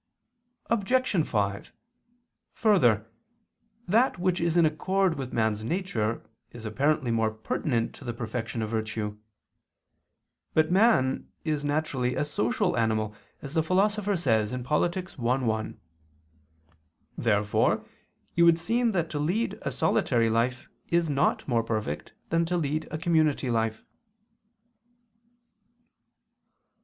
Obj. 0.71 1.27
5: 1.27 1.73
Further, 2.55 3.05
that 3.87 4.17
which 4.17 4.41
is 4.41 4.57
in 4.57 4.65
accord 4.65 5.13
with 5.13 5.31
man's 5.31 5.63
nature 5.63 6.25
is 6.49 6.65
apparently 6.65 7.11
more 7.11 7.29
pertinent 7.29 7.93
to 7.93 8.03
the 8.03 8.11
perfection 8.11 8.63
of 8.63 8.71
virtue. 8.71 9.19
But 10.55 10.71
man 10.71 11.29
is 11.45 11.63
naturally 11.63 12.15
a 12.15 12.25
social 12.25 12.75
animal, 12.75 13.13
as 13.43 13.53
the 13.53 13.61
Philosopher 13.61 14.17
says 14.17 14.51
(Polit. 14.63 14.97
i, 14.97 15.01
1). 15.03 15.79
Therefore 17.15 17.85
it 18.35 18.41
would 18.41 18.57
seem 18.57 18.93
that 18.93 19.07
to 19.11 19.19
lead 19.19 19.59
a 19.61 19.69
solitary 19.71 20.31
life 20.31 20.67
is 20.89 21.11
not 21.11 21.47
more 21.47 21.61
perfect 21.61 22.13
than 22.29 22.43
to 22.45 22.57
lead 22.57 22.87
a 22.89 22.97
community 22.97 23.51
life. 23.51 23.85